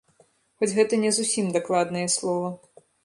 [0.61, 2.49] Хоць гэта не зусім дакладнае слова.